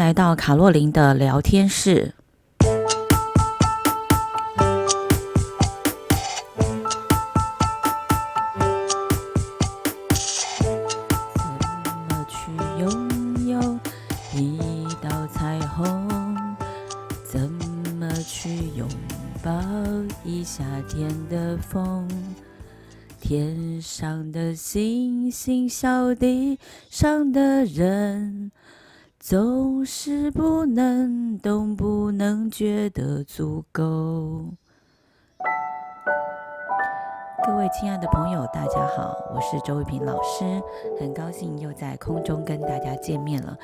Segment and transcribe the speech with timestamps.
[0.00, 2.14] 来到卡洛琳的聊天室。
[2.58, 2.72] 怎
[12.08, 13.78] 么去拥有
[14.34, 14.58] 一
[15.02, 16.08] 道彩虹？
[17.22, 17.38] 怎
[17.96, 18.88] 么去拥
[19.42, 19.52] 抱
[20.24, 22.08] 一夏天的风？
[23.20, 26.58] 天上的星星，小地
[26.88, 28.50] 上的人。
[29.20, 34.54] 总是不能懂，不能觉得足够。
[37.46, 40.62] 各位亲爱的朋友，大家好，我是周玉平老师，
[40.98, 43.58] 很高兴又在空中跟大家见面了。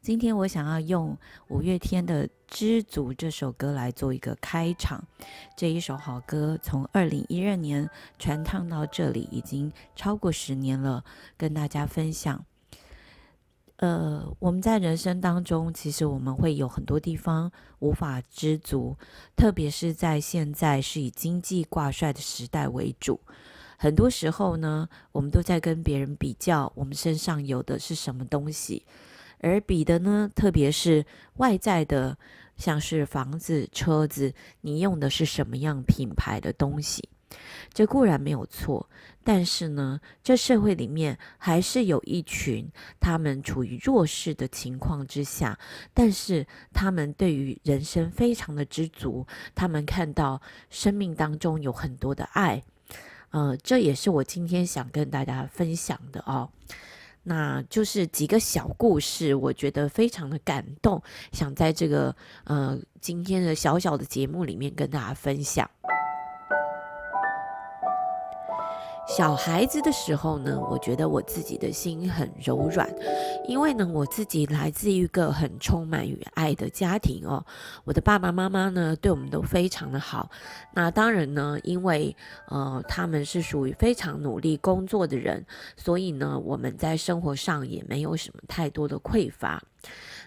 [0.00, 1.14] 今天我想要用
[1.48, 5.04] 五月天的《知足》这首歌来做一个开场。
[5.54, 7.86] 这一首好歌从二零一二年
[8.18, 11.04] 传唱到这里，已经超过十年了，
[11.36, 12.46] 跟大家分享。
[13.76, 17.50] 呃，我们在人生当中，其实我们会有很多地方
[17.80, 18.96] 无法知足，
[19.34, 23.20] 特别是在现在是以经济挂帅的时代为主。
[23.76, 28.86] 很多时候呢，我们都在跟别人比较，我们身上有的是什么东西，
[29.40, 31.04] 而比的呢，特别是
[31.38, 32.16] 外在的，
[32.56, 37.08] 像是房子、车子，你用的是什么样品牌的东西。
[37.72, 38.88] 这固然没有错，
[39.24, 45.58] 但是呢，这社会里面还是有一群他们处于弱势的情况之下，
[45.94, 52.62] 但是他们对于人生非常的知足，他们看到生命当中有很多的爱，
[53.30, 56.50] 呃，这也是我今天想跟大家分享的哦。
[57.24, 65.70] 那就是几个小故事，我觉得非常的感动，想在这个呃今天的小小的节目里面跟大家分享。
[69.06, 72.88] 小孩子的时候呢，我觉得我自己的心很柔软，
[73.46, 77.44] 因为呢，我自己来自一个很充满与爱的家庭哦。
[77.84, 80.30] 我的爸爸妈妈呢，对我们都非常的好。
[80.72, 82.16] 那当然呢，因为
[82.48, 85.44] 呃，他们是属于非常努力工作的人，
[85.76, 89.62] 所以呢，我们在生活上也没有什么太多的匮乏。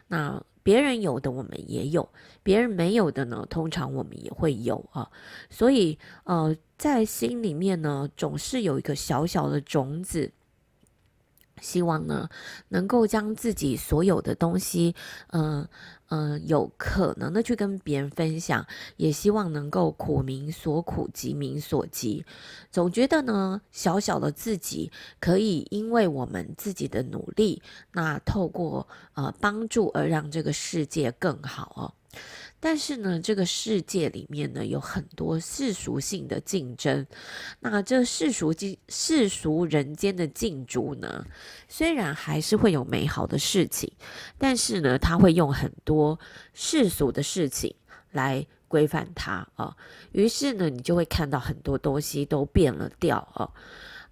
[0.08, 2.08] 那别人有的我们也有，
[2.44, 5.10] 别人没有的呢，通常我们也会有啊。
[5.50, 10.32] 所以呃，在心里面呢，总是有一个小小的种子。
[11.62, 12.30] 希望呢，
[12.68, 14.94] 能够将自己所有的东西，
[15.28, 15.66] 嗯、
[16.10, 22.26] 嗯、有可能的去跟别人分享，也希望能够苦民所苦，急民所急。
[22.70, 27.62] 总觉得呢，小小的自己可以因为我们自己的努力，
[27.94, 31.94] 那透过呃帮助而让这个世界更好哦。
[32.66, 37.06] 但是呢，这个世界里面呢，有很多世俗性的竞争。
[37.60, 41.24] 那这世俗竞世俗人间的竞逐呢，
[41.68, 43.94] 虽然还是会有美好的事情，
[44.40, 46.20] 但是呢，他会用很多
[46.56, 47.72] 世俗的事情
[48.14, 49.78] 来规范它啊。
[50.12, 53.48] 于是呢，你就会看到很多东西都变了调啊。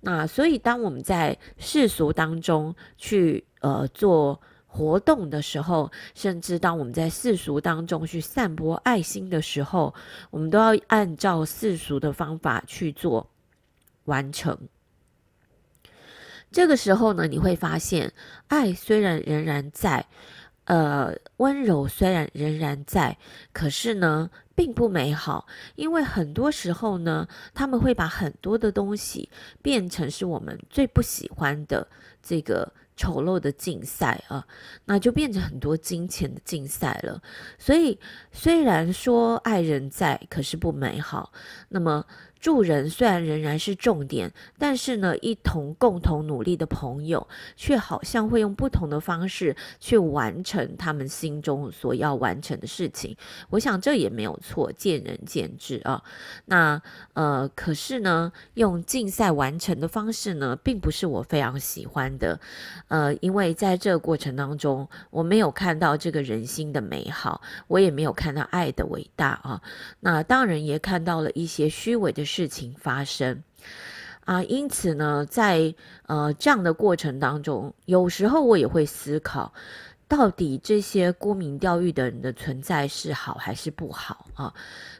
[0.01, 4.39] 那所以，当我们在世俗当中去呃做。
[4.75, 9.93] 活动的时候，甚至当我们在世俗当中去散播爱心的时候，
[10.31, 13.29] 我们都要按照世俗的方法去做
[14.05, 14.57] 完成。
[16.51, 18.11] 这个时候呢，你会发现，
[18.47, 20.07] 爱虽然仍然在，
[20.65, 23.15] 呃，温柔虽然仍然在，
[23.51, 25.45] 可是呢，并不美好，
[25.75, 29.29] 因为很多时候呢，他们会把很多的东西
[29.61, 31.87] 变成是我们最不喜欢的
[32.23, 32.73] 这个。
[32.95, 34.45] 丑陋的竞赛啊，
[34.85, 37.21] 那就变成很多金钱的竞赛了。
[37.57, 37.99] 所以
[38.31, 41.31] 虽然说爱人在，可是不美好。
[41.69, 42.05] 那么。
[42.43, 53.15] 助人虽然仍然是重点，但是呢，一同共同努力的朋友，却好像会用不同的方式去完成他们心中所要完成的事情。
[53.49, 56.03] 我想这也没有错，见仁见智啊。
[56.43, 56.81] 那
[57.13, 62.37] 呃，可是呢，用竞赛完成的方式呢，并不是我非常喜欢的。
[62.89, 69.61] 呃，因为在这个过程当中，我没有看到这个人心的美好，我也没有看到爱的伟大啊。
[70.01, 73.43] 那当然也看到了一些虚伪的事情发生
[74.25, 75.75] 啊，因此呢，在
[76.07, 79.53] 呃这样的过程当中，有时候我也会思考，
[80.07, 84.51] 到底这些沽名钓誉的人的存在是好还是不好啊？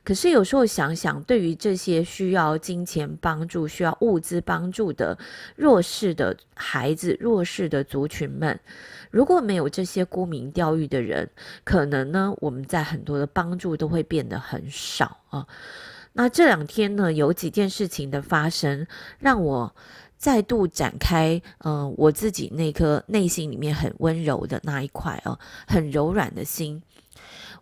[0.04, 5.18] 可是有时候想想，对于这些需要金钱帮助、需要物资帮助的
[5.56, 8.60] 弱势的孩子、弱势的族群们，
[9.10, 11.28] 如果没有这些沽名钓誉的人，
[11.64, 15.48] 可能呢，我们在很多的帮助都会变得很少啊。
[16.14, 18.88] 那这两天呢，有几件事情的发生，
[19.20, 19.76] 让我
[20.18, 25.38] 再度展开，嗯、我自己那颗内心里面很温柔的那一块啊，
[25.68, 26.82] 很柔软的心。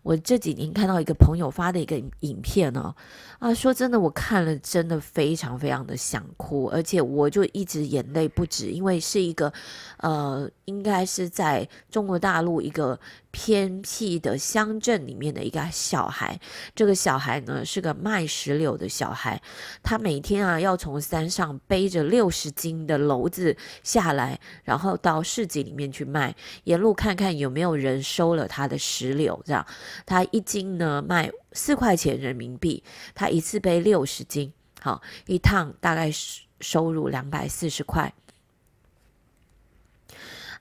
[0.02, 2.94] 我这几年看到一个朋友发的一个影片哦，
[3.38, 9.52] 啊，说真的，我看了真的非常非常的想哭，而且我就一直眼泪不止，因为是一个，
[9.98, 12.98] 呃，应该是在中国大陆一个
[13.30, 16.38] 偏僻的乡镇里面的一个小孩。
[16.74, 19.40] 这个小孩呢是个卖石榴的小孩，
[19.84, 26.34] 他每天啊要从山上背着六十斤的篓子下来，然后到市集里面去卖，
[26.64, 29.64] 沿路看看有没有人收了他的石榴，这样。
[30.06, 32.82] 他一斤呢卖四块钱人民币，
[33.14, 36.10] 他一次背六十斤，好，一趟大概
[36.60, 38.12] 收入两百四十块。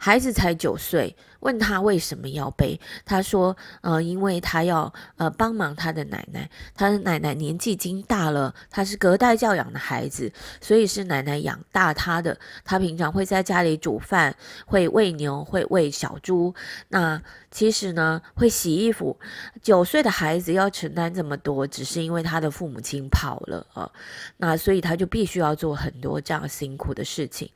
[0.03, 12.35] 孩子才九岁，问他为什么要背，他说：“呃，因为他要呃帮忙他的奶奶，他的奶奶年纪已经大了，他是隔代教养的孩子，所以是奶奶养大他的。
[12.65, 16.55] 他平常会在家里煮饭，会喂牛，会喂小猪。
[16.87, 17.21] 那
[17.51, 19.19] 其实呢，会洗衣服。
[19.61, 23.91] 九岁的孩子要承担这么多，只是因为他的父母亲跑了啊，
[24.37, 27.51] 那所以他就必须要做很多这样辛苦的事情。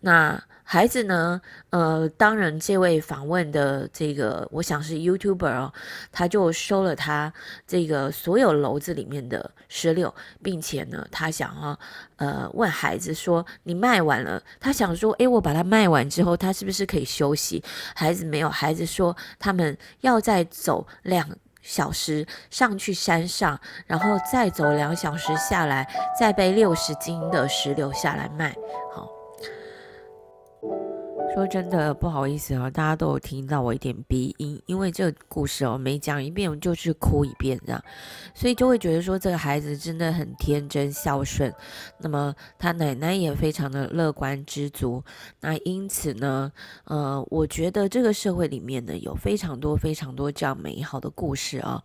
[0.00, 1.40] 那。”孩子呢？
[1.70, 5.72] 呃，当然，这位访问的这个，我想是 YouTuber 哦，
[6.12, 7.32] 他就收了他
[7.66, 11.78] 这个所有篓子里面的石榴，并且呢，他想要
[12.16, 17.64] 呃问孩子说：“你卖完了？”他想说：“诶，我把它卖完之后，他是不是可以休息？”
[17.96, 21.26] 孩子没有，孩子说他们要再走两
[21.62, 25.88] 小时上去山上，然后再走两小时下来，
[26.20, 28.54] 再背六十斤的石榴下来卖。
[28.94, 29.17] 好。
[30.60, 30.97] Thank you.
[31.34, 37.80] 说真的不好意思啊，大家都有听到我一点鼻音，因为这个故事哦，每讲一遍我就是哭一遍这样，
[38.34, 41.52] 所以就会觉得说这个孩子真的很天真孝顺，
[41.98, 45.04] 那么他奶奶也非常的乐观知足，
[45.40, 46.50] 那因此呢，
[46.84, 51.80] 呃，我觉得这个社会里面呢有非常多非常多这样美好的故事啊，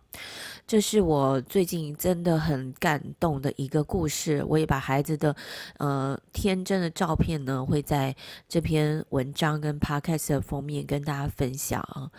[0.66, 5.36] 这是我最近真的很感动的一个故事，我也把孩子的
[5.78, 8.14] 呃天真的照片呢会在
[8.48, 9.60] 这篇文张。
[9.60, 12.10] 跟 Podcast 的封面跟大家分享，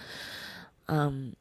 [0.88, 1.34] 嗯。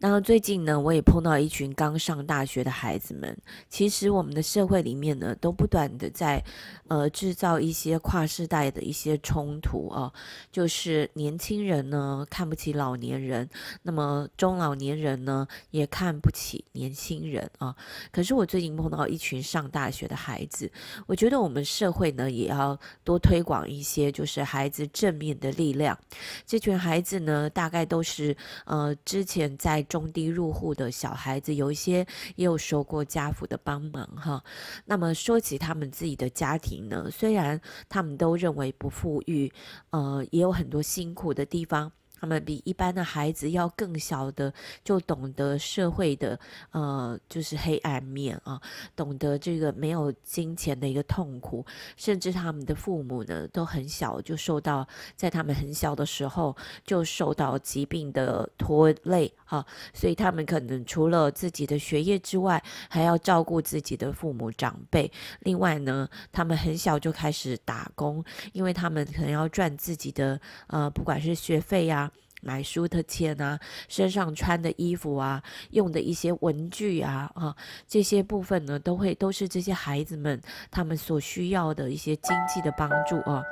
[0.00, 3.36] 那最近呢，我也碰到一群刚上大学的孩子们。
[3.68, 6.40] 其实我们的社会里面呢，都不断的在
[6.86, 10.12] 呃制造一些跨世代的一些冲突啊，
[10.52, 13.50] 就是年轻人呢看不起老年人，
[13.82, 17.74] 那么中老年人呢也看不起年轻人啊。
[18.12, 20.70] 可是我最近碰到一群上大学的孩子，
[21.08, 25.98] 我觉得我们社会呢也要多推广一些就是孩子正面的力量。
[26.46, 32.06] 这群孩子呢，大概都是呃之前在中低入户的小孩子，有一些
[32.36, 34.44] 也有受过家父的帮忙哈。
[34.84, 39.52] 那么说起他们自己的家庭呢，虽然他们都认为不富裕，
[39.90, 41.90] 呃，也有很多辛苦的地方。
[42.20, 44.52] 他们比一般的孩子要更小的，
[44.82, 46.36] 就懂得社会的，
[46.72, 48.60] 呃，就是黑暗面啊，
[48.96, 51.64] 懂得这个没有金钱的一个痛苦，
[51.96, 65.10] 甚至他们的父母呢，都很小就受到，在他们很小的时候就受到疾病的拖累啊，所以他们可能除了自己的学业之外，还要照顾自己的父母长辈。
[65.40, 72.10] 另外呢，他们很小就开始打工，因为他们可能要赚自己的，呃，不管是学费呀。
[72.40, 73.58] 买书的钱啊，
[73.88, 77.56] 身上穿的衣服啊，用的一些文具啊，啊，
[77.88, 80.40] 这些部分呢，都会都是这些孩子们
[80.70, 83.42] 他们所需要的一些经济的帮助啊。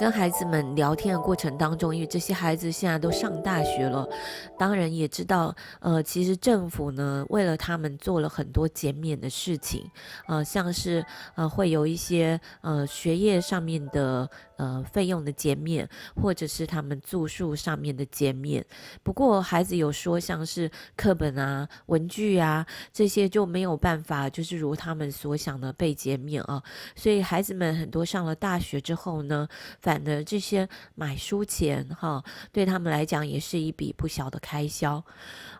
[0.00, 4.08] 跟孩子们聊天的过程当中，因为这些孩子现在都上大学了，
[4.58, 9.84] 当然也知道，呃，其实政府呢为了他们做了很多减免的事情，
[10.26, 11.04] 呃，像是
[11.34, 14.26] 呃会有一些呃学业上面的
[14.60, 18.64] 呃费用的减免，或者是他们住宿上面的减免。
[19.02, 26.62] 不过孩子有说，像是课本啊、文具啊这些就没有办法，就是如他们所想的被减免啊。
[26.94, 29.48] 所以孩子们很多上了大学之后呢。
[29.80, 35.02] 反而这些买书钱哈，对他们来讲也是一笔不小的开销，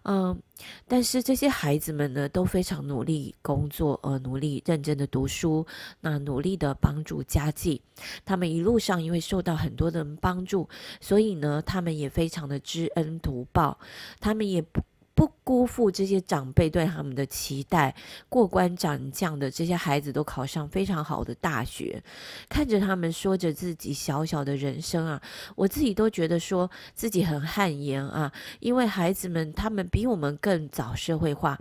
[0.02, 0.38] 嗯，
[0.86, 5.66] 但是这些孩子们呢都非常努力工作，呃，努力认真的读书，
[6.00, 7.80] 那努力的帮助家计。
[8.24, 10.68] 他们一路上因为受到很多的人帮助，
[11.00, 13.78] 所以呢，他们也非常的知恩图报，
[14.20, 14.80] 他们也不
[15.20, 17.94] 不辜负这些长辈对他们的期待，
[18.30, 22.02] 过关斩将的这些孩子都考上非常好的大学，
[22.48, 25.20] 看着他们说着自己小小的人生啊，
[25.56, 31.58] 我自己都觉得说自己很汗颜啊，因为孩子们他们比我们更早社会化，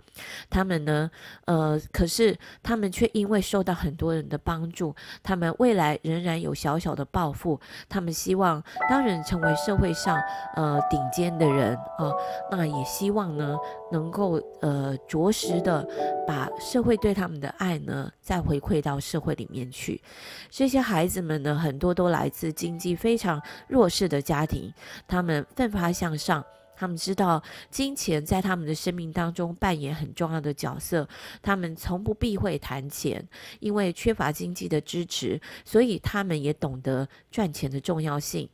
[0.48, 1.10] 他们呢，
[1.44, 10.18] 呃，可是他们却因为受到很多人的帮助，他们未来仍然有小小的抱负，他们希望当然成为社会上
[10.56, 12.10] 呃顶尖的人啊，
[12.50, 13.49] 那也希望呢
[13.90, 15.86] 能够呃着实的
[16.26, 20.00] 把社会对他们的爱呢再回馈到社会里面去。
[20.48, 24.72] 这些孩子们呢，很多都来自经济非常弱势的家庭，
[25.06, 26.44] 他们奋发向上。
[26.76, 31.06] 他们知道金钱在他们的生命当中扮演很重要的角色，
[31.42, 33.22] 他们从不避讳谈钱，
[33.58, 38.48] 因为缺乏经济的支持，所以他们也懂得赚钱的重要性。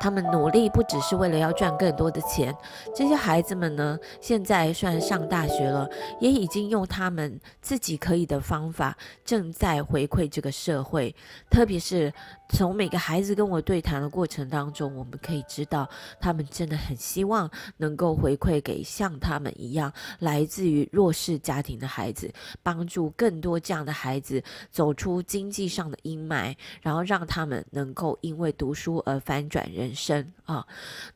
[0.00, 2.54] 他们努力不只是为了要赚更多的钱。
[2.94, 5.88] 这些孩子们呢，现在虽然上大学了，
[6.20, 11.14] 也已经用他们自己可以的方法，正在回馈这个社会。
[11.50, 12.12] 特别是
[12.48, 15.88] 从每个孩子跟我对谈的过程当中，我们可以知道，
[16.20, 30.32] 他们真的很希望能够回馈给像他们一样来自于弱势家庭的孩子，帮助更多这样的孩子走出经济上的阴霾，然后让他们能够因为读书而翻转人生。
[30.44, 30.66] 啊，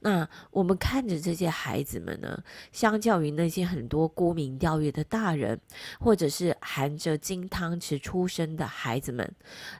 [0.00, 5.58] 那我们看着这些孩子们呢，相较于那些很多沽名钓誉的大人，
[5.98, 9.34] 或者是含着金汤匙出生的孩子们，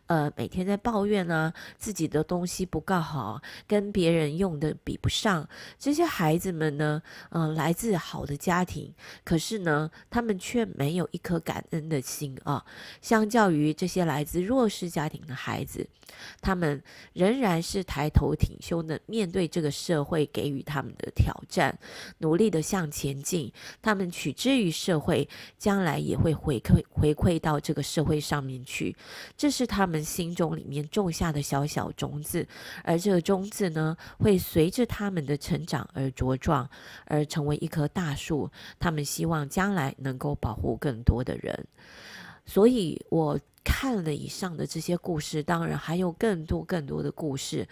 [0.07, 1.42] 呃，每天在抱怨呢，
[1.79, 5.49] 自己的东西不够好，跟别人用的比不上。
[5.79, 8.93] 这些孩子们呢，嗯、来自好的家庭，
[9.25, 12.63] 可是呢，他们却没有一颗感恩的心啊。
[13.01, 15.89] 相较于这些来自弱势家庭的孩子，
[16.43, 16.83] 他们
[17.15, 18.83] 仍然是抬头挺胸。
[18.83, 21.79] 的面对这个社会给予他们的挑战，
[22.19, 23.53] 努力的向前进。
[23.81, 28.97] 他们取之于社会，将来也会回馈回馈到这个社会上面去。
[29.37, 32.47] 这是他们心中里面种下的小小种子，
[32.85, 36.69] 而这个种子呢，会随着他们的成长而茁壮，
[37.07, 38.51] 而成为一棵大树。
[38.79, 41.67] 他们希望将来能够保护更多的人。
[42.45, 43.39] 所以，我。
[43.65, 47.67] 看了以上的这些故事，当然还有更多更多的故事。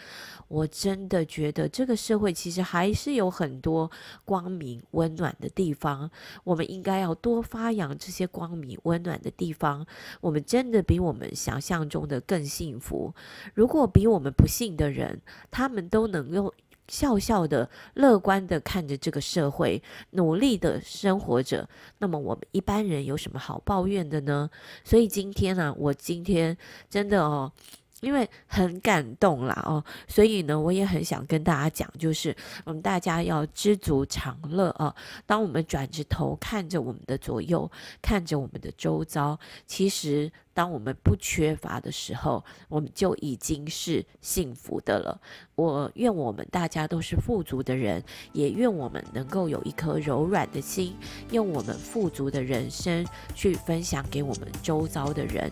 [0.48, 3.90] 我真的觉得这个社会其实还是有很多
[4.24, 6.10] 光明温暖的地方。
[6.44, 9.86] 我们应该要多发扬这些光明温暖的地方。
[10.20, 13.14] 我们真的比我们想象中的更幸福。
[13.54, 15.20] 如果比我们不幸的人，
[15.50, 16.52] 他们都能用。
[16.90, 19.80] 笑笑的、乐观的看着这个社会，
[20.10, 21.68] 努力的生活着。
[21.98, 24.50] 那么我们一般人有什么好抱怨的呢？
[24.82, 26.56] 所以今天呢、我今天
[26.88, 27.52] 真的哦。
[28.00, 34.94] 因为很感动啦哦，所以呢，我也很想跟大家讲，就是我们大家要知足常乐啊。
[35.26, 45.20] 当我们转着头看着我们的左右，看着我们的周遭，其实当我们不缺乏的时候，我们就已经是幸福的了。
[45.54, 48.02] 我愿我们大家都是富足的人，
[48.32, 50.96] 也愿我们能够有一颗柔软的心，
[51.30, 55.50] 用我们富足的人生去分享给我们周遭的人。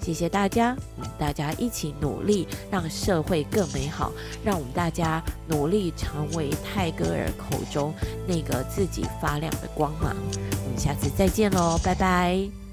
[0.00, 4.12] 谢谢大家，我们，大家一起努力，让社会更美好。
[4.42, 7.92] 让我们大家努力成为泰戈尔口中
[8.26, 10.16] 那个自己发亮的光芒。
[10.64, 12.67] 我们下次再见喽，拜拜。